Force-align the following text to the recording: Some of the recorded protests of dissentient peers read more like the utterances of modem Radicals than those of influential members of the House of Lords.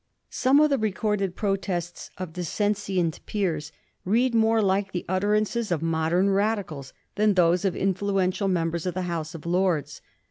Some 0.31 0.59
of 0.59 0.71
the 0.71 0.79
recorded 0.79 1.35
protests 1.35 2.09
of 2.17 2.33
dissentient 2.33 3.23
peers 3.27 3.71
read 4.03 4.33
more 4.33 4.59
like 4.59 4.93
the 4.93 5.05
utterances 5.07 5.71
of 5.71 5.83
modem 5.83 6.29
Radicals 6.31 6.91
than 7.17 7.35
those 7.35 7.63
of 7.65 7.75
influential 7.75 8.47
members 8.47 8.87
of 8.87 8.95
the 8.95 9.03
House 9.03 9.35
of 9.35 9.45
Lords. 9.45 10.01